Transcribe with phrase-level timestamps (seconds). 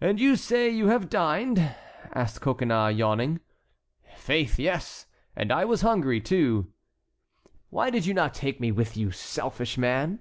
[0.00, 1.58] "And you say you have dined?"
[2.14, 3.40] asked Coconnas, yawning.
[4.16, 5.04] "Faith, yes,
[5.36, 6.72] and I was hungry too."
[7.68, 10.20] "Why did you not take me with you, selfish man?"